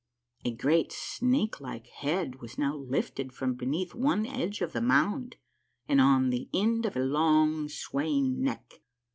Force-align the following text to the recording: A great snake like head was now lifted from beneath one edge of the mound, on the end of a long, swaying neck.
A 0.43 0.49
great 0.51 0.91
snake 0.91 1.59
like 1.61 1.85
head 1.85 2.41
was 2.41 2.57
now 2.57 2.75
lifted 2.75 3.33
from 3.33 3.53
beneath 3.53 3.93
one 3.93 4.25
edge 4.25 4.61
of 4.61 4.73
the 4.73 4.81
mound, 4.81 5.35
on 5.87 6.31
the 6.31 6.49
end 6.55 6.87
of 6.87 6.95
a 6.97 7.01
long, 7.01 7.69
swaying 7.69 8.41
neck. 8.43 8.81